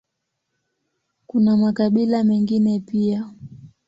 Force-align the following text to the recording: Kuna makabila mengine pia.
Kuna 1.27 1.57
makabila 1.57 2.23
mengine 2.23 2.79
pia. 2.79 3.29